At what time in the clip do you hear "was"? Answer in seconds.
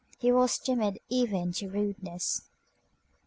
0.31-0.57